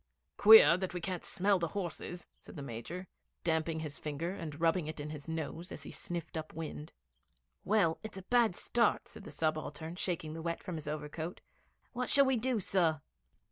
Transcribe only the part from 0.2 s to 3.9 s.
'Queer that we can't smell the horses,' said the Major, damping